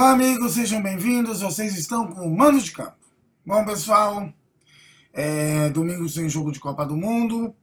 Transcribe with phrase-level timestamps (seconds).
[0.00, 1.42] Olá, amigos, sejam bem-vindos.
[1.42, 2.96] Vocês estão com o Mano de Campo.
[3.44, 4.32] Bom, pessoal,
[5.12, 7.54] é, domingo sem jogo de Copa do Mundo.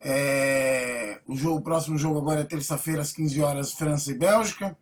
[0.00, 4.76] É, o, jogo, o próximo jogo agora é terça-feira, às 15 horas, França e Bélgica.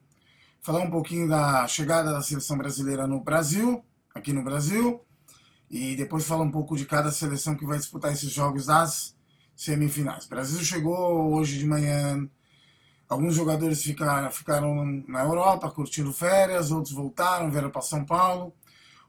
[0.62, 4.98] Falar um pouquinho da chegada da seleção brasileira no Brasil, aqui no Brasil.
[5.70, 9.14] E depois falar um pouco de cada seleção que vai disputar esses jogos das
[9.54, 10.24] semifinais.
[10.24, 12.26] O Brasil chegou hoje de manhã
[13.08, 18.54] Alguns jogadores ficaram, ficaram na Europa curtindo férias, outros voltaram, vieram para São Paulo.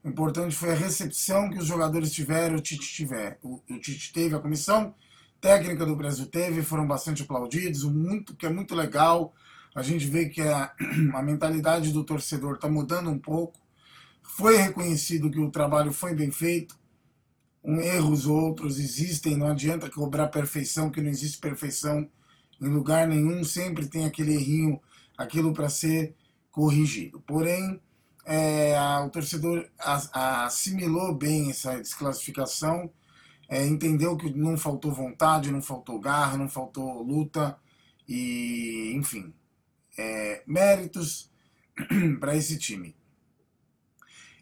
[0.03, 3.39] O importante foi a recepção que os jogadores tiveram, o Tite tiver.
[3.41, 4.94] O, o Tite teve, a comissão
[5.39, 9.34] técnica do Brasil teve, foram bastante aplaudidos, muito, que é muito legal.
[9.73, 10.73] A gente vê que a,
[11.16, 13.59] a mentalidade do torcedor está mudando um pouco.
[14.22, 16.77] Foi reconhecido que o trabalho foi bem feito.
[17.64, 22.08] Um, erros outros existem, não adianta cobrar perfeição, que não existe perfeição
[22.62, 24.80] em lugar nenhum sempre tem aquele errinho,
[25.18, 26.16] aquilo para ser
[26.52, 27.22] corrigido.
[27.22, 27.81] Porém,
[28.25, 32.92] é, a, o torcedor assimilou bem essa desclassificação,
[33.48, 37.58] é, entendeu que não faltou vontade, não faltou garra, não faltou luta
[38.08, 39.33] e, enfim,
[39.98, 41.30] é, méritos
[42.20, 42.95] para esse time.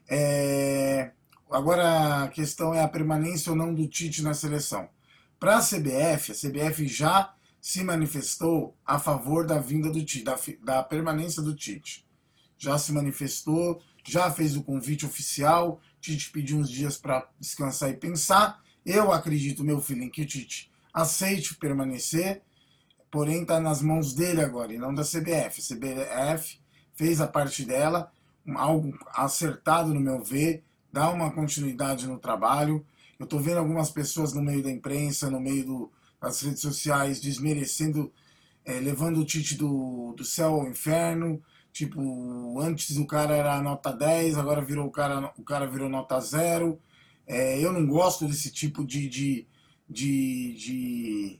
[0.07, 1.11] É,
[1.49, 4.89] agora a questão é a permanência ou não do Tite na seleção.
[5.39, 10.37] Para a CBF, a CBF já se manifestou a favor da vinda do Tite, da,
[10.61, 12.05] da permanência do Tite.
[12.57, 17.93] Já se manifestou, já fez o convite oficial, Tite pediu uns dias para descansar e
[17.93, 18.61] pensar.
[18.85, 22.41] Eu acredito, meu filho, em que o Tite aceite permanecer,
[23.09, 25.61] porém está nas mãos dele agora e não da CBF.
[25.61, 26.59] A CBF
[26.93, 28.11] fez a parte dela,
[28.55, 32.85] algo acertado no meu ver, dá uma continuidade no trabalho.
[33.17, 35.91] Eu estou vendo algumas pessoas no meio da imprensa, no meio do,
[36.23, 38.11] as redes sociais desmerecendo,
[38.63, 41.43] é, levando o Tite do, do céu ao inferno.
[41.73, 46.19] Tipo, antes o cara era nota 10, agora virou o cara, o cara virou nota
[46.19, 46.79] 0.
[47.27, 49.47] É, eu não gosto desse tipo de, de,
[49.89, 51.39] de, de,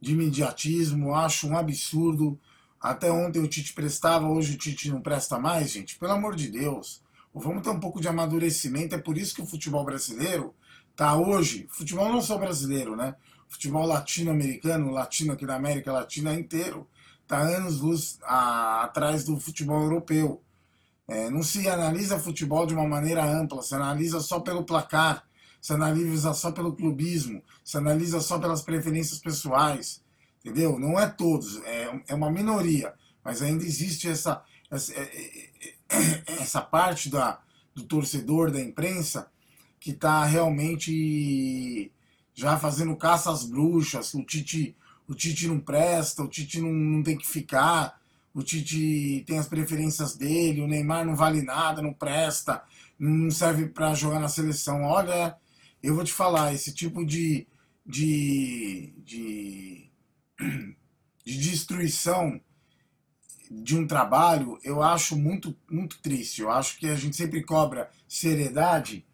[0.00, 2.38] de imediatismo, acho um absurdo.
[2.78, 5.98] Até ontem o Tite prestava, hoje o Tite não presta mais, gente.
[5.98, 7.00] Pelo amor de Deus.
[7.32, 8.94] Vamos ter um pouco de amadurecimento.
[8.94, 10.54] É por isso que o futebol brasileiro
[10.94, 13.14] tá hoje, futebol não só brasileiro, né?
[13.52, 16.88] Futebol latino-americano, latino aqui da América Latina inteiro,
[17.22, 20.42] está anos luz a, atrás do futebol europeu.
[21.06, 25.24] É, não se analisa futebol de uma maneira ampla, se analisa só pelo placar,
[25.60, 30.02] se analisa só pelo clubismo, se analisa só pelas preferências pessoais,
[30.40, 30.78] entendeu?
[30.78, 36.42] Não é todos, é, é uma minoria, mas ainda existe essa, essa, é, é, é,
[36.42, 37.40] essa parte da,
[37.74, 39.30] do torcedor, da imprensa,
[39.78, 41.92] que está realmente
[42.34, 44.76] já fazendo caça às bruxas, o Tite,
[45.06, 48.00] o Tite não presta, o Tite não, não tem que ficar,
[48.34, 52.62] o Tite tem as preferências dele, o Neymar não vale nada, não presta,
[52.98, 54.82] não serve para jogar na seleção.
[54.82, 55.36] Olha,
[55.82, 57.46] eu vou te falar, esse tipo de,
[57.84, 59.90] de, de,
[61.24, 62.40] de destruição
[63.50, 66.40] de um trabalho, eu acho muito, muito triste.
[66.40, 69.04] Eu acho que a gente sempre cobra seriedade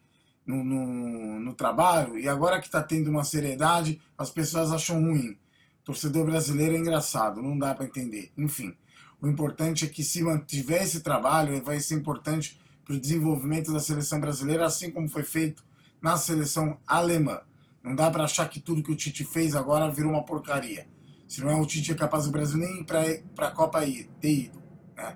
[0.49, 5.37] no, no, no trabalho, e agora que está tendo uma seriedade, as pessoas acham ruim.
[5.85, 8.33] Torcedor brasileiro é engraçado, não dá para entender.
[8.37, 8.75] Enfim,
[9.21, 13.79] o importante é que se mantiver esse trabalho, vai ser importante para o desenvolvimento da
[13.79, 15.63] seleção brasileira, assim como foi feito
[16.01, 17.41] na seleção alemã.
[17.83, 20.89] Não dá para achar que tudo que o Tite fez agora virou uma porcaria.
[21.27, 24.33] Se não é o Tite é capaz do Brasil nem para a Copa ir, ter
[24.33, 24.63] ido.
[24.97, 25.15] Né?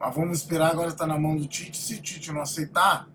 [0.00, 1.76] Mas vamos esperar, agora está na mão do Tite.
[1.76, 3.08] Se o Tite não aceitar,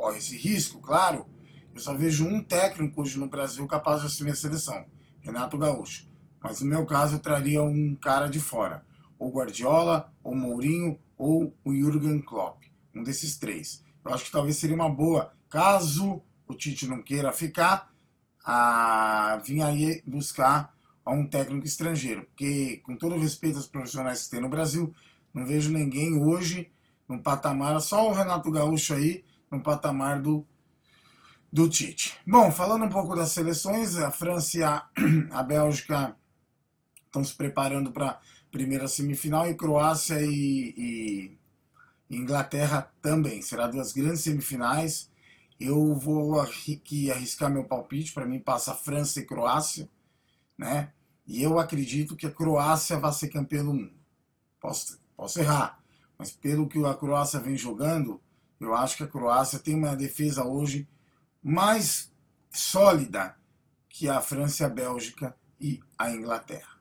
[0.00, 1.26] corre esse risco, claro.
[1.74, 4.86] Eu só vejo um técnico hoje no Brasil capaz de assumir a seleção,
[5.20, 6.08] Renato Gaúcho.
[6.42, 8.82] Mas no meu caso eu traria um cara de fora,
[9.18, 12.62] ou Guardiola, ou Mourinho, ou o Jürgen Klopp,
[12.94, 13.84] um desses três.
[14.02, 17.92] Eu acho que talvez seria uma boa, caso o Tite não queira ficar,
[18.42, 20.74] a vir aí buscar
[21.06, 24.94] um técnico estrangeiro, porque com todo respeito aos profissionais que tem no Brasil,
[25.34, 26.72] não vejo ninguém hoje
[27.06, 30.46] no patamar, só o Renato Gaúcho aí, no patamar do,
[31.52, 32.16] do Tite.
[32.26, 34.88] Bom, falando um pouco das seleções, a França e a,
[35.32, 36.16] a Bélgica
[37.06, 38.20] estão se preparando para a
[38.50, 41.38] primeira semifinal e Croácia e,
[42.08, 43.42] e Inglaterra também.
[43.42, 45.10] Será duas grandes semifinais.
[45.58, 49.88] Eu vou aqui arriscar meu palpite, para mim passa França e Croácia,
[50.56, 50.92] né?
[51.26, 53.92] E eu acredito que a Croácia vai ser campeã do mundo.
[54.58, 55.78] Posso, posso errar,
[56.18, 58.20] mas pelo que a Croácia vem jogando,
[58.60, 60.86] eu acho que a Croácia tem uma defesa hoje
[61.42, 62.12] mais
[62.50, 63.34] sólida
[63.88, 66.78] que a França, a Bélgica e a Inglaterra.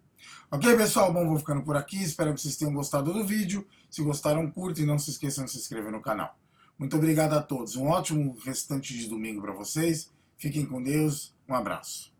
[0.51, 1.13] Ok, pessoal?
[1.13, 2.03] Bom, vou ficando por aqui.
[2.03, 3.67] Espero que vocês tenham gostado do vídeo.
[3.89, 6.37] Se gostaram, curtem e não se esqueçam de se inscrever no canal.
[6.77, 7.75] Muito obrigado a todos.
[7.75, 10.11] Um ótimo restante de domingo para vocês.
[10.37, 11.35] Fiquem com Deus.
[11.47, 12.18] Um abraço.